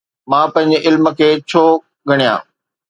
[0.29, 1.63] مان پنهنجي علم کي ڇو
[2.07, 2.39] ڳڻيان؟